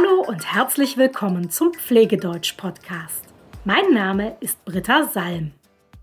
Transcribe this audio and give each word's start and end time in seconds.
Hallo 0.00 0.22
und 0.22 0.54
herzlich 0.54 0.96
willkommen 0.96 1.50
zum 1.50 1.74
Pflegedeutsch-Podcast. 1.74 3.24
Mein 3.64 3.92
Name 3.92 4.36
ist 4.40 4.64
Britta 4.64 5.04
Salm. 5.04 5.52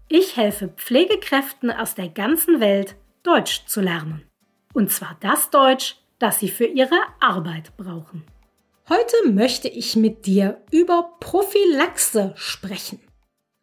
Ich 0.07 0.37
helfe 0.37 0.67
Pflegekräften 0.67 1.71
aus 1.71 1.95
der 1.95 2.09
ganzen 2.09 2.59
Welt, 2.59 2.95
Deutsch 3.23 3.65
zu 3.65 3.81
lernen. 3.81 4.29
Und 4.73 4.91
zwar 4.91 5.17
das 5.21 5.49
Deutsch, 5.49 5.95
das 6.19 6.39
sie 6.39 6.49
für 6.49 6.65
ihre 6.65 6.99
Arbeit 7.19 7.75
brauchen. 7.77 8.23
Heute 8.87 9.15
möchte 9.29 9.67
ich 9.67 9.95
mit 9.95 10.25
dir 10.27 10.61
über 10.69 11.15
Prophylaxe 11.19 12.33
sprechen. 12.35 12.99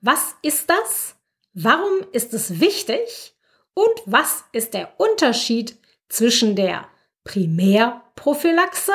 Was 0.00 0.34
ist 0.42 0.68
das? 0.68 1.16
Warum 1.52 2.06
ist 2.12 2.34
es 2.34 2.60
wichtig? 2.60 3.36
Und 3.74 4.02
was 4.06 4.44
ist 4.52 4.74
der 4.74 4.98
Unterschied 4.98 5.78
zwischen 6.08 6.56
der 6.56 6.88
Primärprophylaxe, 7.22 8.92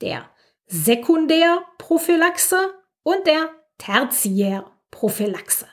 der 0.00 0.30
Sekundärprophylaxe 0.66 2.74
und 3.02 3.26
der 3.26 3.50
Tertiärprophylaxe? 3.78 5.66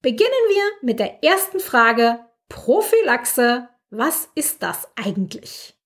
Beginnen 0.00 0.30
wir 0.48 0.64
mit 0.82 0.98
der 0.98 1.22
ersten 1.22 1.60
Frage. 1.60 2.20
Prophylaxe, 2.48 3.68
was 3.90 4.28
ist 4.34 4.62
das 4.62 4.88
eigentlich? 4.96 5.78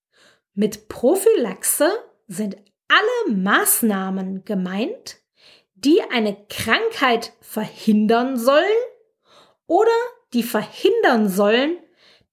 Mit 0.54 0.88
Prophylaxe 0.88 1.90
sind 2.26 2.56
alle 2.88 3.36
Maßnahmen 3.36 4.44
gemeint, 4.44 5.18
die 5.74 6.02
eine 6.02 6.36
Krankheit 6.48 7.32
verhindern 7.40 8.38
sollen 8.38 8.64
oder 9.66 9.90
die 10.32 10.42
verhindern 10.42 11.28
sollen, 11.28 11.78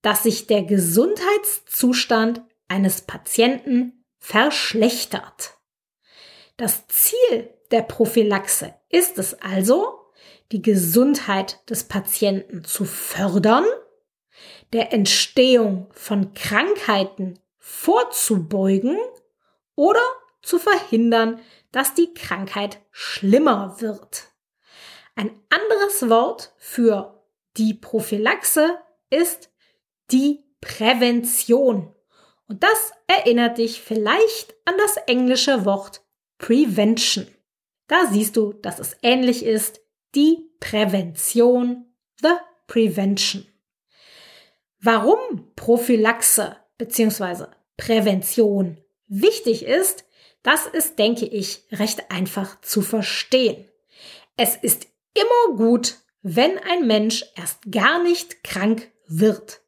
dass 0.02 0.24
sich 0.24 0.48
der 0.48 0.63
Gesundheitszustand 0.63 2.41
eines 2.68 3.02
Patienten 3.02 4.05
verschlechtert. 4.20 5.58
Das 6.57 6.87
Ziel 6.87 7.49
der 7.71 7.82
Prophylaxe 7.82 8.76
ist 8.90 9.18
es 9.18 9.34
also, 9.41 9.99
die 10.51 10.62
Gesundheit 10.62 11.68
des 11.70 11.85
Patienten 11.85 12.63
zu 12.63 12.85
fördern, 12.85 13.65
der 14.71 14.93
Entstehung 14.93 15.90
von 15.93 16.34
Krankheiten 16.35 17.40
vorzubeugen 17.57 18.98
oder 19.76 20.01
zu 20.43 20.59
verhindern, 20.59 21.40
dass 21.71 21.96
die 21.96 22.13
Krankheit 22.13 22.79
schlimmer 22.91 23.81
wird. 23.81 24.27
Ein 25.15 25.31
anderes 25.49 26.09
Wort 26.09 26.54
für 26.57 27.24
die 27.57 27.74
Prophylaxe 27.74 28.77
ist 29.09 29.49
die 30.12 30.43
Prävention. 30.62 31.96
Und 32.48 32.63
das 32.63 32.91
erinnert 33.07 33.57
dich 33.57 33.81
vielleicht 33.81 34.54
an 34.65 34.76
das 34.77 34.98
englische 35.07 35.65
Wort 35.65 36.02
Prevention. 36.44 37.26
Da 37.88 38.08
siehst 38.12 38.36
du, 38.36 38.52
dass 38.52 38.80
es 38.80 38.98
ähnlich 39.02 39.46
ist. 39.46 39.80
Die 40.13 40.49
Prävention, 40.60 41.86
the 42.22 42.34
Prevention. 42.68 43.48
Warum 44.82 45.54
Prophylaxe 45.55 46.58
bzw. 46.77 47.46
Prävention 47.77 48.77
wichtig 49.08 49.64
ist, 49.64 50.04
das 50.41 50.66
ist, 50.66 50.99
denke 50.99 51.26
ich, 51.26 51.64
recht 51.71 52.12
einfach 52.12 52.60
zu 52.60 52.82
verstehen. 52.82 53.70
Es 54.36 54.58
ist 54.58 54.88
immer 55.14 55.55
gut, 55.55 55.96
wenn 56.24 56.58
ein 56.58 56.86
Mensch 56.86 57.24
erst 57.38 57.71
gar 57.71 58.04
nicht 58.04 58.44
krank 58.44 58.91
wird, 59.08 59.62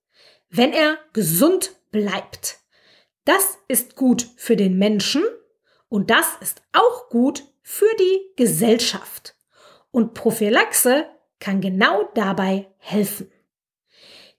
wenn 0.50 0.74
er 0.74 0.98
gesund 1.14 1.74
bleibt. 1.92 2.60
Das 3.24 3.60
ist 3.70 3.96
gut 3.96 4.28
für 4.36 4.58
den 4.58 4.78
Menschen 4.78 5.24
und 5.90 6.10
das 6.10 6.26
ist 6.42 6.62
auch 6.74 7.10
gut 7.10 7.44
für 7.62 7.94
die 8.00 8.32
Gesellschaft. 8.36 9.36
Und 9.92 10.14
Prophylaxe 10.14 11.06
kann 11.40 11.62
genau 11.62 12.10
dabei 12.14 12.68
helfen. 12.78 13.32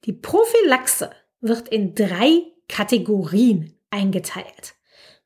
Die 0.05 0.13
Prophylaxe 0.13 1.11
wird 1.41 1.69
in 1.69 1.95
drei 1.95 2.43
Kategorien 2.69 3.79
eingeteilt. 3.91 4.75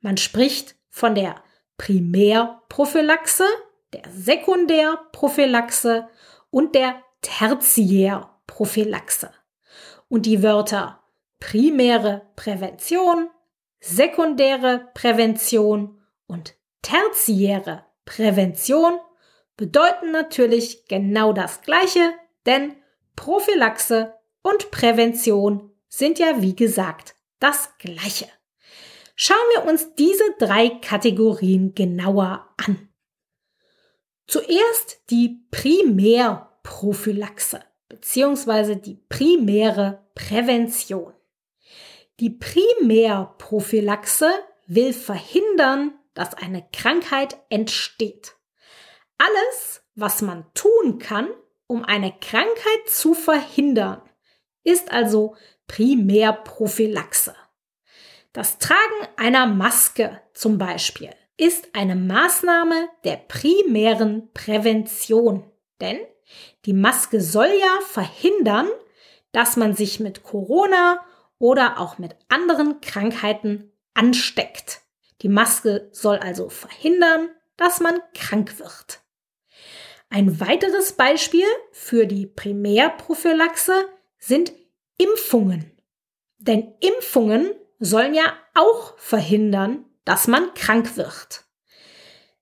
Man 0.01 0.17
spricht 0.17 0.77
von 0.89 1.15
der 1.15 1.43
Primärprophylaxe, 1.77 3.45
der 3.93 4.03
Sekundärprophylaxe 4.11 6.09
und 6.51 6.75
der 6.75 7.03
Tertiärprophylaxe. 7.23 9.31
Und 10.09 10.27
die 10.27 10.43
Wörter 10.43 11.05
primäre 11.39 12.23
Prävention, 12.37 13.31
sekundäre 13.81 14.91
Prävention 14.95 16.00
und 16.31 16.55
tertiäre 16.83 17.87
Prävention 18.05 18.99
bedeuten 19.57 20.13
natürlich 20.13 20.85
genau 20.87 21.33
das 21.33 21.63
Gleiche, 21.63 22.13
denn 22.47 22.77
Prophylaxe 23.17 24.15
und 24.43 24.71
Prävention 24.71 25.73
sind 25.89 26.19
ja 26.19 26.41
wie 26.41 26.57
gesagt 26.57 27.15
das 27.41 27.77
Gleiche. 27.79 28.27
Schauen 29.17 29.37
wir 29.55 29.65
uns 29.71 29.95
diese 29.97 30.25
drei 30.39 30.71
Kategorien 30.71 31.75
genauer 31.75 32.49
an. 32.57 32.89
Zuerst 34.27 35.03
die 35.11 35.45
Primärprophylaxe 35.51 37.61
bzw. 37.89 38.77
die 38.77 38.95
primäre 39.09 40.07
Prävention. 40.15 41.13
Die 42.21 42.31
Primärprophylaxe 42.31 44.31
will 44.67 44.93
verhindern, 44.93 46.00
dass 46.15 46.35
eine 46.35 46.67
Krankheit 46.73 47.37
entsteht. 47.49 48.37
Alles, 49.19 49.83
was 49.95 50.23
man 50.23 50.47
tun 50.55 50.99
kann, 50.99 51.29
um 51.67 51.85
eine 51.85 52.13
Krankheit 52.21 52.89
zu 52.89 53.15
verhindern, 53.15 54.03
ist 54.65 54.91
also 54.91 55.37
Primärprophylaxe. 55.67 57.35
Das 58.33 58.59
Tragen 58.59 59.09
einer 59.17 59.47
Maske 59.47 60.21
zum 60.35 60.59
Beispiel 60.59 61.11
ist 61.37 61.75
eine 61.75 61.97
Maßnahme 61.97 62.89
der 63.05 63.17
primären 63.17 64.31
Prävention. 64.35 65.51
Denn 65.81 65.99
die 66.67 66.75
Maske 66.75 67.21
soll 67.21 67.51
ja 67.59 67.81
verhindern, 67.87 68.69
dass 69.33 69.57
man 69.57 69.75
sich 69.75 70.01
mit 70.01 70.23
Corona 70.23 71.05
oder 71.39 71.81
auch 71.81 71.99
mit 71.99 72.17
anderen 72.29 72.81
Krankheiten 72.81 73.73
ansteckt. 73.95 74.80
Die 75.23 75.29
Maske 75.29 75.89
soll 75.93 76.17
also 76.17 76.49
verhindern, 76.49 77.29
dass 77.57 77.81
man 77.81 78.01
krank 78.15 78.59
wird. 78.59 79.01
Ein 80.09 80.41
weiteres 80.41 80.93
Beispiel 80.95 81.47
für 81.73 82.07
die 82.07 82.27
Primärprophylaxe 82.27 83.73
sind 84.19 84.53
Impfungen. 84.99 85.71
Denn 86.39 86.75
Impfungen 86.81 87.53
sollen 87.79 88.15
ja 88.15 88.33
auch 88.55 88.99
verhindern, 88.99 89.85
dass 90.05 90.27
man 90.27 90.53
krank 90.55 90.97
wird. 90.97 91.45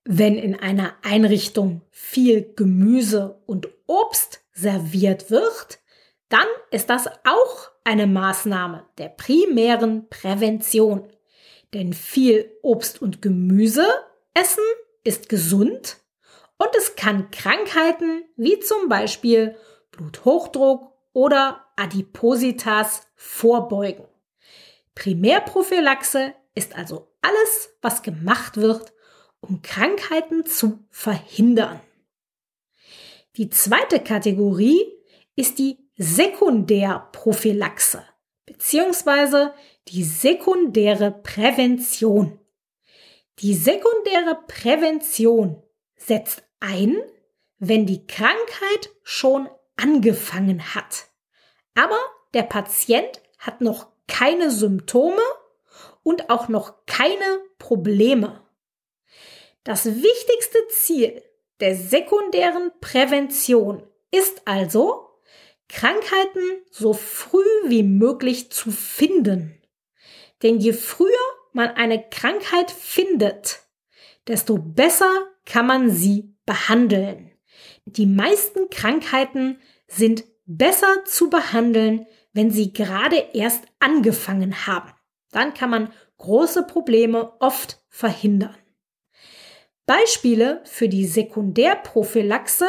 Wenn 0.03 0.37
in 0.37 0.59
einer 0.59 0.95
Einrichtung 1.03 1.81
viel 1.91 2.53
Gemüse 2.55 3.41
und 3.45 3.67
Obst 3.85 4.41
serviert 4.53 5.29
wird, 5.29 5.79
dann 6.29 6.47
ist 6.71 6.89
das 6.89 7.07
auch 7.07 7.69
eine 7.83 8.07
Maßnahme 8.07 8.85
der 8.97 9.09
primären 9.09 10.09
Prävention. 10.09 11.07
Denn 11.73 11.93
viel 11.93 12.51
Obst 12.61 13.01
und 13.01 13.21
Gemüse 13.21 13.87
essen 14.33 14.63
ist 15.03 15.29
gesund 15.29 15.97
und 16.57 16.69
es 16.77 16.95
kann 16.95 17.31
Krankheiten 17.31 18.23
wie 18.35 18.59
zum 18.59 18.89
Beispiel 18.89 19.55
Bluthochdruck 19.91 20.93
oder 21.13 21.65
Adipositas 21.75 23.07
vorbeugen. 23.15 24.05
Primärprophylaxe 24.95 26.33
ist 26.55 26.75
also 26.75 27.13
alles, 27.21 27.69
was 27.81 28.01
gemacht 28.03 28.57
wird, 28.57 28.91
um 29.39 29.61
Krankheiten 29.61 30.45
zu 30.45 30.83
verhindern. 30.89 31.79
Die 33.37 33.49
zweite 33.49 34.01
Kategorie 34.01 34.85
ist 35.35 35.59
die 35.59 35.77
Sekundärprophylaxe 35.95 38.03
bzw. 38.45 39.51
die 39.89 40.03
sekundäre 40.03 41.11
Prävention. 41.11 42.39
Die 43.39 43.55
sekundäre 43.55 44.39
Prävention 44.47 45.63
setzt 45.95 46.43
ein, 46.59 46.97
wenn 47.57 47.85
die 47.85 48.05
Krankheit 48.05 48.89
schon 49.03 49.49
angefangen 49.77 50.75
hat. 50.75 51.07
Aber 51.73 51.99
der 52.33 52.43
Patient 52.43 53.21
hat 53.39 53.61
noch 53.61 53.87
keine 54.07 54.51
Symptome 54.51 55.21
und 56.03 56.29
auch 56.29 56.49
noch 56.49 56.85
keine 56.85 57.41
Probleme. 57.57 58.43
Das 59.63 59.85
wichtigste 59.85 60.59
Ziel 60.69 61.23
der 61.59 61.75
sekundären 61.75 62.71
Prävention 62.79 63.83
ist 64.11 64.43
also, 64.45 65.09
Krankheiten 65.67 66.63
so 66.71 66.93
früh 66.93 67.43
wie 67.65 67.83
möglich 67.83 68.51
zu 68.51 68.71
finden. 68.71 69.58
Denn 70.43 70.59
je 70.59 70.73
früher 70.73 71.07
man 71.53 71.69
eine 71.69 72.03
Krankheit 72.09 72.71
findet, 72.71 73.61
desto 74.27 74.57
besser 74.57 75.27
kann 75.45 75.65
man 75.65 75.89
sie 75.89 76.35
behandeln. 76.45 77.31
Die 77.85 78.05
meisten 78.05 78.69
Krankheiten 78.69 79.61
sind 79.87 80.25
besser 80.45 81.05
zu 81.05 81.29
behandeln, 81.29 82.05
wenn 82.33 82.51
sie 82.51 82.73
gerade 82.73 83.29
erst 83.33 83.63
angefangen 83.79 84.67
haben. 84.67 84.91
Dann 85.31 85.53
kann 85.53 85.69
man 85.69 85.93
große 86.17 86.63
Probleme 86.63 87.33
oft 87.39 87.81
verhindern. 87.89 88.55
Beispiele 89.85 90.61
für 90.65 90.87
die 90.87 91.05
Sekundärprophylaxe 91.07 92.67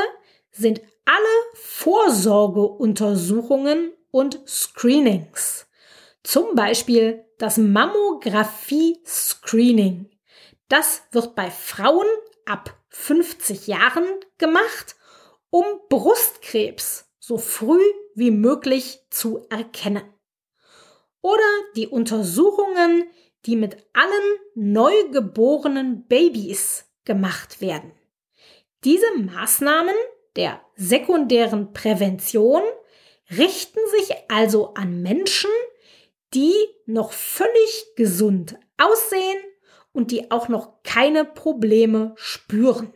sind 0.50 0.80
alle 1.04 1.22
Vorsorgeuntersuchungen 1.54 3.92
und 4.10 4.40
Screenings. 4.48 5.68
Zum 6.22 6.54
Beispiel 6.54 7.24
das 7.38 7.56
Mammographie-Screening. 7.56 10.10
Das 10.68 11.02
wird 11.12 11.34
bei 11.34 11.50
Frauen 11.50 12.06
ab 12.44 12.76
50 12.90 13.66
Jahren 13.66 14.04
gemacht, 14.38 14.96
um 15.50 15.64
Brustkrebs 15.88 17.06
so 17.18 17.38
früh 17.38 17.80
wie 18.14 18.30
möglich 18.30 19.00
zu 19.10 19.46
erkennen. 19.48 20.04
Oder 21.22 21.42
die 21.76 21.86
Untersuchungen, 21.86 23.04
die 23.46 23.56
mit 23.56 23.76
allen 23.92 24.38
neugeborenen 24.54 26.06
Babys 26.06 26.86
gemacht 27.04 27.60
werden. 27.60 27.92
Diese 28.84 29.18
Maßnahmen 29.18 29.94
der 30.36 30.60
sekundären 30.76 31.72
Prävention 31.72 32.62
richten 33.30 33.80
sich 33.98 34.14
also 34.28 34.74
an 34.74 35.02
Menschen, 35.02 35.50
die 36.34 36.54
noch 36.86 37.12
völlig 37.12 37.86
gesund 37.96 38.56
aussehen 38.78 39.38
und 39.92 40.10
die 40.10 40.30
auch 40.30 40.48
noch 40.48 40.82
keine 40.82 41.24
Probleme 41.24 42.14
spüren. 42.16 42.92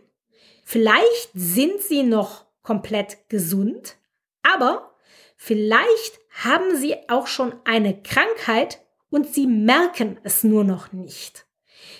Vielleicht 0.64 1.30
sind 1.34 1.80
sie 1.80 2.02
noch 2.02 2.46
komplett 2.62 3.28
gesund, 3.28 3.96
aber 4.42 4.94
vielleicht 5.36 6.20
haben 6.30 6.76
sie 6.76 6.96
auch 7.08 7.26
schon 7.26 7.54
eine 7.64 8.02
Krankheit 8.02 8.80
und 9.10 9.32
sie 9.32 9.46
merken 9.46 10.18
es 10.22 10.42
nur 10.42 10.64
noch 10.64 10.92
nicht. 10.92 11.46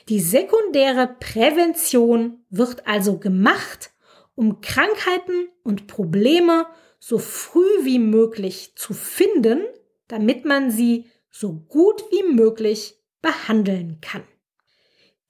Die 0.09 0.21
sekundäre 0.21 1.17
Prävention 1.21 2.45
wird 2.51 2.87
also 2.87 3.19
gemacht, 3.19 3.91
um 4.35 4.61
Krankheiten 4.61 5.49
und 5.63 5.87
Probleme 5.87 6.67
so 6.99 7.19
früh 7.19 7.69
wie 7.83 7.99
möglich 7.99 8.73
zu 8.77 8.95
finden, 8.95 9.63
damit 10.09 10.45
man 10.45 10.71
sie 10.71 11.11
so 11.35 11.53
gut 11.53 12.03
wie 12.13 12.23
möglich 12.23 12.97
behandeln 13.21 14.01
kann. 14.01 14.23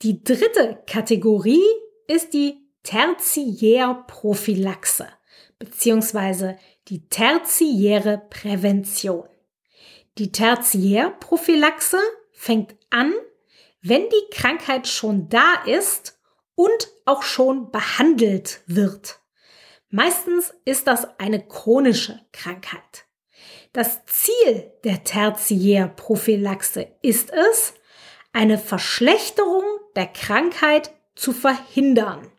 Die 0.02 0.22
dritte 0.22 0.82
Kategorie 0.86 1.64
ist 2.06 2.34
die 2.34 2.58
Tertiärprophylaxe 2.82 5.08
bzw. 5.58 6.56
die 6.88 7.08
tertiäre 7.08 8.18
Prävention. 8.28 9.26
Die 10.18 10.30
Tertiärprophylaxe 10.30 11.98
fängt 12.32 12.76
an, 12.90 13.14
wenn 13.80 14.06
die 14.10 14.26
Krankheit 14.30 14.86
schon 14.86 15.30
da 15.30 15.62
ist 15.64 16.20
und 16.54 16.90
auch 17.06 17.22
schon 17.22 17.70
behandelt 17.70 18.60
wird. 18.66 19.20
Meistens 19.88 20.52
ist 20.66 20.86
das 20.86 21.18
eine 21.18 21.46
chronische 21.46 22.20
Krankheit. 22.32 23.06
Das 23.74 24.06
Ziel 24.06 24.70
der 24.84 25.02
Tertiärprophylaxe 25.02 26.86
ist 27.02 27.32
es, 27.32 27.74
eine 28.32 28.56
Verschlechterung 28.56 29.64
der 29.96 30.06
Krankheit 30.06 30.92
zu 31.16 31.32
verhindern 31.32 32.30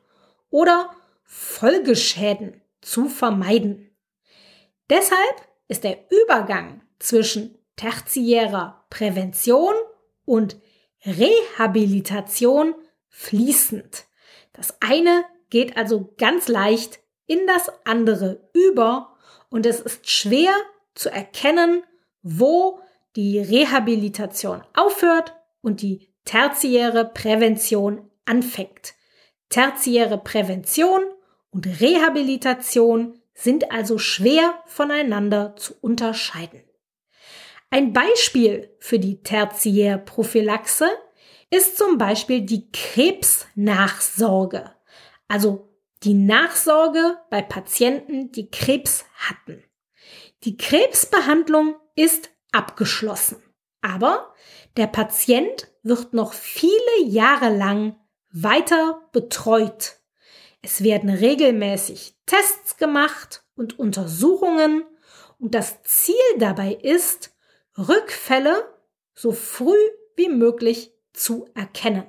oder 0.49 0.91
Folgeschäden 1.25 2.61
zu 2.79 3.09
vermeiden. 3.09 3.91
Deshalb 4.89 5.35
ist 5.67 5.83
der 5.83 6.09
Übergang 6.09 6.81
zwischen 6.99 7.57
tertiärer 7.75 8.85
Prävention 8.89 9.73
und 10.23 10.55
Rehabilitation 11.05 12.75
fließend. 13.09 14.05
Das 14.53 14.81
eine 14.81 15.25
geht 15.49 15.75
also 15.75 16.13
ganz 16.17 16.47
leicht 16.47 16.99
in 17.25 17.45
das 17.45 17.69
andere 17.83 18.49
über 18.53 19.17
und 19.49 19.65
es 19.65 19.81
ist 19.81 20.09
schwer 20.09 20.53
zu 20.95 21.11
erkennen, 21.11 21.83
wo 22.23 22.79
die 23.15 23.39
Rehabilitation 23.39 24.63
aufhört 24.73 25.35
und 25.61 25.81
die 25.81 26.09
tertiäre 26.25 27.05
Prävention 27.05 28.09
anfängt. 28.25 28.95
Tertiäre 29.49 30.17
Prävention 30.17 31.01
und 31.51 31.79
Rehabilitation 31.79 33.19
sind 33.33 33.71
also 33.71 33.97
schwer 33.97 34.61
voneinander 34.65 35.55
zu 35.55 35.75
unterscheiden. 35.81 36.63
Ein 37.69 37.93
Beispiel 37.93 38.75
für 38.79 38.99
die 38.99 39.21
Tertiärprophylaxe 39.21 40.87
ist 41.49 41.77
zum 41.77 41.97
Beispiel 41.97 42.41
die 42.41 42.69
Krebsnachsorge, 42.71 44.71
also 45.27 45.69
die 46.03 46.13
Nachsorge 46.13 47.17
bei 47.29 47.41
Patienten, 47.41 48.31
die 48.31 48.49
Krebs 48.49 49.05
hatten. 49.15 49.63
Die 50.43 50.57
Krebsbehandlung 50.57 51.75
ist 51.95 52.29
abgeschlossen, 52.51 53.41
aber 53.81 54.33
der 54.77 54.87
Patient 54.87 55.71
wird 55.83 56.13
noch 56.13 56.33
viele 56.33 57.03
Jahre 57.03 57.55
lang 57.55 57.95
weiter 58.31 59.01
betreut. 59.11 59.97
Es 60.61 60.83
werden 60.83 61.09
regelmäßig 61.09 62.15
Tests 62.25 62.77
gemacht 62.77 63.43
und 63.55 63.79
Untersuchungen 63.79 64.83
und 65.39 65.55
das 65.55 65.81
Ziel 65.83 66.15
dabei 66.37 66.73
ist, 66.73 67.33
Rückfälle 67.77 68.73
so 69.13 69.31
früh 69.31 69.77
wie 70.15 70.29
möglich 70.29 70.91
zu 71.13 71.47
erkennen. 71.55 72.05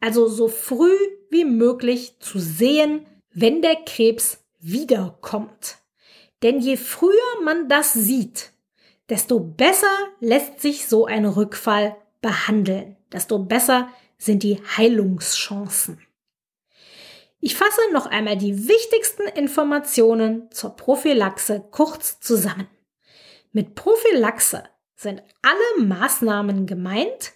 Also 0.00 0.26
so 0.26 0.48
früh 0.48 0.96
wie 1.30 1.44
möglich 1.44 2.18
zu 2.18 2.38
sehen, 2.38 3.06
wenn 3.30 3.62
der 3.62 3.76
Krebs 3.76 4.44
wiederkommt. 4.58 5.78
Denn 6.42 6.60
je 6.60 6.76
früher 6.76 7.42
man 7.44 7.68
das 7.68 7.92
sieht, 7.92 8.52
desto 9.08 9.40
besser 9.40 9.94
lässt 10.20 10.60
sich 10.60 10.88
so 10.88 11.06
ein 11.06 11.24
Rückfall 11.24 11.96
behandeln, 12.20 12.96
desto 13.12 13.38
besser 13.38 13.88
sind 14.18 14.42
die 14.42 14.60
Heilungschancen. 14.76 16.00
Ich 17.40 17.56
fasse 17.56 17.80
noch 17.92 18.06
einmal 18.06 18.36
die 18.36 18.68
wichtigsten 18.68 19.22
Informationen 19.22 20.50
zur 20.52 20.76
Prophylaxe 20.76 21.64
kurz 21.72 22.20
zusammen. 22.20 22.68
Mit 23.50 23.74
Prophylaxe 23.74 24.62
sind 24.94 25.22
alle 25.42 25.84
Maßnahmen 25.84 26.66
gemeint, 26.66 27.32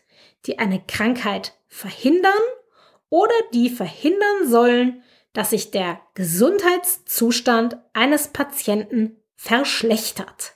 die 0.46 0.60
eine 0.60 0.80
Krankheit 0.86 1.54
verhindern 1.66 2.32
oder 3.10 3.34
die 3.52 3.68
verhindern 3.68 4.48
sollen, 4.48 5.02
dass 5.36 5.50
sich 5.50 5.70
der 5.70 6.00
Gesundheitszustand 6.14 7.76
eines 7.92 8.28
Patienten 8.28 9.18
verschlechtert. 9.34 10.54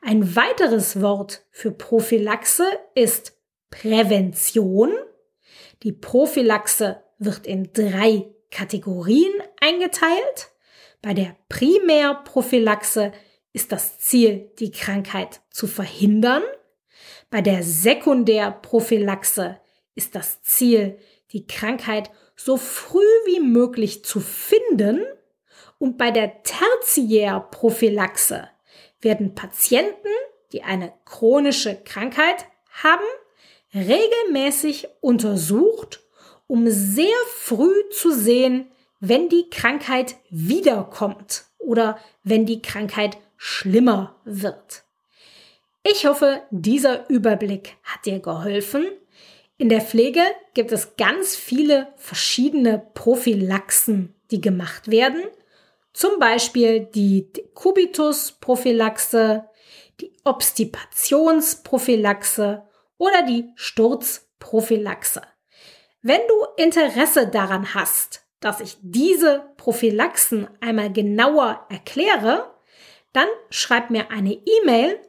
Ein 0.00 0.34
weiteres 0.34 1.02
Wort 1.02 1.44
für 1.50 1.72
Prophylaxe 1.72 2.64
ist 2.94 3.36
Prävention. 3.68 4.94
Die 5.82 5.92
Prophylaxe 5.92 7.02
wird 7.18 7.46
in 7.46 7.74
drei 7.74 8.34
Kategorien 8.50 9.32
eingeteilt. 9.60 10.52
Bei 11.02 11.12
der 11.12 11.36
Primärprophylaxe 11.50 13.12
ist 13.52 13.72
das 13.72 13.98
Ziel, 13.98 14.50
die 14.58 14.72
Krankheit 14.72 15.42
zu 15.50 15.66
verhindern. 15.66 16.44
Bei 17.28 17.42
der 17.42 17.62
Sekundärprophylaxe 17.62 19.60
ist 19.94 20.14
das 20.14 20.40
Ziel, 20.40 20.98
die 21.32 21.46
Krankheit 21.46 22.10
so 22.38 22.56
früh 22.56 23.04
wie 23.26 23.40
möglich 23.40 24.02
zu 24.04 24.20
finden. 24.20 25.04
Und 25.78 25.98
bei 25.98 26.10
der 26.10 26.42
Tertiärprophylaxe 26.42 28.48
werden 29.00 29.34
Patienten, 29.34 30.08
die 30.52 30.62
eine 30.62 30.92
chronische 31.04 31.76
Krankheit 31.76 32.46
haben, 32.82 33.04
regelmäßig 33.74 34.88
untersucht, 35.00 36.00
um 36.46 36.70
sehr 36.70 37.16
früh 37.26 37.88
zu 37.90 38.12
sehen, 38.12 38.70
wenn 39.00 39.28
die 39.28 39.50
Krankheit 39.50 40.14
wiederkommt 40.30 41.44
oder 41.58 41.98
wenn 42.22 42.46
die 42.46 42.62
Krankheit 42.62 43.18
schlimmer 43.36 44.16
wird. 44.24 44.84
Ich 45.84 46.06
hoffe, 46.06 46.42
dieser 46.50 47.08
Überblick 47.08 47.76
hat 47.82 48.06
dir 48.06 48.20
geholfen. 48.20 48.86
In 49.60 49.68
der 49.68 49.80
Pflege 49.80 50.22
gibt 50.54 50.70
es 50.70 50.94
ganz 50.96 51.34
viele 51.34 51.92
verschiedene 51.96 52.78
Prophylaxen, 52.94 54.14
die 54.30 54.40
gemacht 54.40 54.88
werden. 54.88 55.24
Zum 55.92 56.20
Beispiel 56.20 56.86
die 56.94 57.28
Kubitus-Prophylaxe, 57.54 59.48
die 60.00 60.12
Obstipationsprophylaxe 60.22 62.62
oder 62.98 63.22
die 63.22 63.50
Sturzprophylaxe. 63.56 65.22
Wenn 66.02 66.20
du 66.28 66.34
Interesse 66.56 67.26
daran 67.26 67.74
hast, 67.74 68.22
dass 68.38 68.60
ich 68.60 68.76
diese 68.80 69.42
Prophylaxen 69.56 70.46
einmal 70.60 70.92
genauer 70.92 71.66
erkläre, 71.68 72.54
dann 73.12 73.26
schreib 73.50 73.90
mir 73.90 74.12
eine 74.12 74.34
E-Mail 74.34 75.00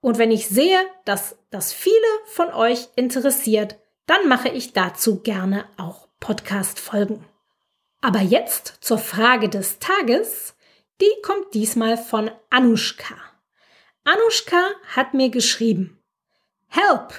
und 0.00 0.16
wenn 0.16 0.30
ich 0.30 0.48
sehe, 0.48 0.80
dass 1.04 1.36
das 1.50 1.74
viele 1.74 1.92
von 2.24 2.54
euch 2.54 2.88
interessiert, 2.96 3.76
dann 4.08 4.26
mache 4.26 4.48
ich 4.48 4.72
dazu 4.72 5.20
gerne 5.20 5.66
auch 5.76 6.08
Podcast-Folgen. 6.18 7.24
Aber 8.00 8.20
jetzt 8.20 8.78
zur 8.80 8.98
Frage 8.98 9.48
des 9.48 9.78
Tages. 9.78 10.54
Die 11.00 11.12
kommt 11.22 11.54
diesmal 11.54 11.96
von 11.96 12.30
Anushka. 12.50 13.14
Anushka 14.04 14.70
hat 14.96 15.14
mir 15.14 15.28
geschrieben. 15.30 15.98
Help! 16.66 17.14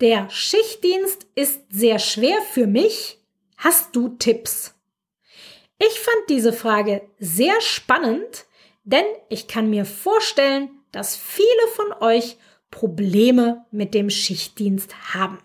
Der 0.00 0.28
Schichtdienst 0.30 1.26
ist 1.36 1.60
sehr 1.70 2.00
schwer 2.00 2.40
für 2.50 2.66
mich. 2.66 3.18
Hast 3.56 3.94
du 3.94 4.08
Tipps? 4.08 4.74
Ich 5.78 6.00
fand 6.00 6.30
diese 6.30 6.52
Frage 6.52 7.08
sehr 7.18 7.60
spannend, 7.60 8.46
denn 8.84 9.04
ich 9.28 9.46
kann 9.46 9.70
mir 9.70 9.84
vorstellen, 9.84 10.70
dass 10.90 11.16
viele 11.16 11.68
von 11.74 11.92
euch 12.00 12.36
Probleme 12.70 13.64
mit 13.70 13.94
dem 13.94 14.10
Schichtdienst 14.10 15.14
haben. 15.14 15.38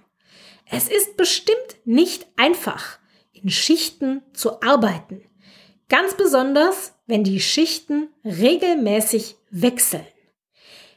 Es 0.70 0.88
ist 0.88 1.18
bestimmt 1.18 1.78
nicht 1.86 2.28
einfach, 2.36 3.00
in 3.32 3.50
Schichten 3.50 4.22
zu 4.34 4.62
arbeiten. 4.62 5.24
Ganz 5.90 6.16
besonders, 6.16 6.94
wenn 7.06 7.24
die 7.24 7.40
Schichten 7.40 8.10
regelmäßig 8.26 9.38
wechseln. 9.50 10.06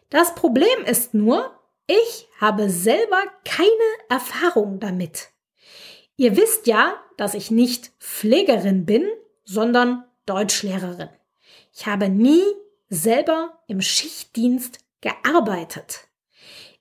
Das 0.09 0.35
Problem 0.35 0.85
ist 0.87 1.15
nur, 1.15 1.57
ich 1.87 2.29
habe 2.41 2.71
selber 2.71 3.23
keine 3.45 3.69
Erfahrung 4.09 4.81
damit. 4.81 5.29
Ihr 6.17 6.37
wisst 6.37 6.67
ja, 6.67 7.01
dass 7.17 7.35
ich 7.35 7.51
nicht 7.51 7.93
Pflegerin 8.01 8.85
bin, 8.85 9.09
sondern 9.45 10.05
Deutschlehrerin. 10.27 11.11
Ich 11.73 11.87
habe 11.87 12.09
nie 12.09 12.43
selber 12.89 13.63
im 13.69 13.81
Schichtdienst 13.81 14.81
gearbeitet. 15.01 16.10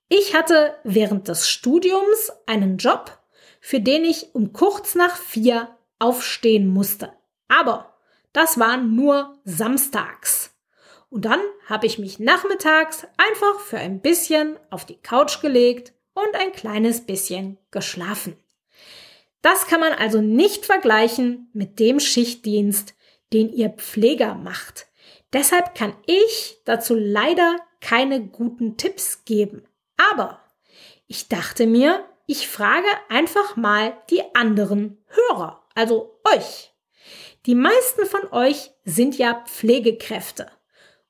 Ich 0.10 0.34
hatte 0.34 0.75
während 0.84 1.28
des 1.28 1.48
Studiums 1.48 2.32
einen 2.48 2.78
Job, 2.78 3.20
für 3.62 3.80
den 3.80 4.04
ich 4.04 4.34
um 4.34 4.54
kurz 4.54 4.96
nach 4.96 5.16
vier 5.16 5.78
aufstehen 6.00 6.68
musste. 6.68 7.13
Aber 7.48 7.96
das 8.34 8.58
war 8.58 8.78
nur 8.78 9.38
samstags. 9.44 10.56
Und 11.12 11.25
dann 11.25 11.39
habe 11.68 11.86
ich 11.86 12.00
mich 12.00 12.18
nachmittags 12.18 13.06
einfach 13.18 13.60
für 13.60 13.78
ein 13.78 14.01
bisschen 14.01 14.58
auf 14.72 14.86
die 14.86 14.98
Couch 14.98 15.42
gelegt 15.42 15.94
und 16.16 16.36
ein 16.36 16.54
kleines 16.54 17.06
bisschen 17.06 17.60
geschlafen. 17.70 18.36
Das 19.44 19.68
kann 19.68 19.80
man 19.80 19.94
also 19.94 20.22
nicht 20.22 20.66
vergleichen 20.66 21.50
mit 21.54 21.80
dem 21.80 22.00
Schichtdienst, 22.00 22.96
den 23.32 23.54
ihr 23.54 23.70
Pfleger 23.70 24.34
macht. 24.34 24.88
Deshalb 25.34 25.75
kann 25.75 25.96
ich 26.08 26.62
dazu 26.66 26.96
leider 26.96 27.58
keine 27.80 28.25
guten 28.25 28.75
Tipps 28.78 29.24
geben. 29.25 29.69
Aber 30.00 30.39
ich 31.08 31.27
dachte 31.27 31.68
mir, 31.68 32.06
ich 32.25 32.48
frage 32.48 32.88
einfach 33.10 33.56
mal 33.56 33.98
die 34.10 34.24
anderen 34.34 35.03
Hörer, 35.08 35.68
also 35.75 36.22
euch. 36.24 36.74
Die 37.46 37.56
meisten 37.56 38.06
von 38.06 38.32
euch 38.32 38.72
sind 38.86 39.18
ja 39.18 39.44
Pflegekräfte. 39.48 40.51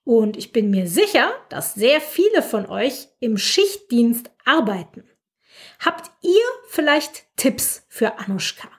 Und 0.03 0.37
ich 0.37 0.51
bin 0.51 0.71
mir 0.71 0.87
sicher, 0.87 1.31
dass 1.49 1.75
sehr 1.75 2.01
viele 2.01 2.41
von 2.41 2.65
euch 2.67 3.09
im 3.19 3.37
Schichtdienst 3.37 4.31
arbeiten. 4.43 5.07
Habt 5.79 6.09
ihr 6.21 6.41
vielleicht 6.69 7.25
Tipps 7.35 7.85
für 7.89 8.17
Anushka? 8.17 8.69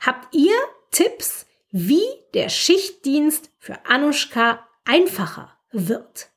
Habt 0.00 0.34
ihr 0.34 0.56
Tipps, 0.90 1.46
wie 1.70 2.04
der 2.34 2.48
Schichtdienst 2.48 3.50
für 3.58 3.86
Anushka 3.86 4.66
einfacher 4.84 5.56
wird? 5.70 6.30